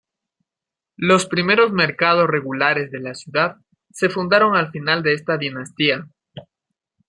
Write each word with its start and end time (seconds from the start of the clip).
Los 0.97 1.27
primeros 1.27 1.73
mercados 1.73 2.27
regulares 2.27 2.89
de 2.89 3.01
la 3.01 3.13
ciudad 3.13 3.57
se 3.93 4.09
fundaron 4.09 4.55
al 4.55 4.71
final 4.71 5.03
de 5.03 5.13
esta 5.13 5.37
dinastía. 5.37 6.07